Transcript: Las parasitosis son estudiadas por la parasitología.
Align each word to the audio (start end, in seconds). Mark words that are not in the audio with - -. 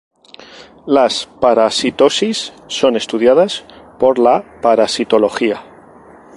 Las 0.87 1.27
parasitosis 1.27 2.53
son 2.67 2.95
estudiadas 2.95 3.65
por 3.99 4.17
la 4.17 4.59
parasitología. 4.63 5.61